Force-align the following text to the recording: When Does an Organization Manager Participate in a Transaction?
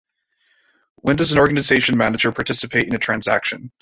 When 0.95 1.15
Does 1.15 1.31
an 1.31 1.37
Organization 1.37 1.95
Manager 1.95 2.31
Participate 2.31 2.87
in 2.87 2.95
a 2.95 2.97
Transaction? 2.97 3.69